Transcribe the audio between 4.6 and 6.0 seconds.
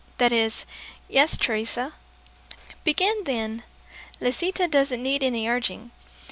doesn't need any urging.